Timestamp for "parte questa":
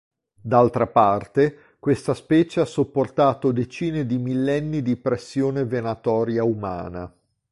0.87-2.15